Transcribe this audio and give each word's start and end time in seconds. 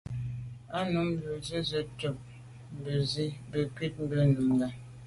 Á 0.77 0.79
nǔm 0.91 1.07
rə̂ 1.23 1.33
jû 1.45 1.57
zə̄ 1.69 1.81
à' 1.83 1.91
cûp 1.99 2.17
bí 2.81 2.81
gə́ 2.83 2.99
zî 3.11 3.25
cû 3.49 3.57
vút 3.65 3.73
gí 3.77 3.87
bú 3.95 4.03
Nùngà. 4.35 4.69